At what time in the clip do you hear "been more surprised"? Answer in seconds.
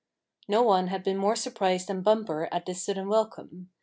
1.03-1.85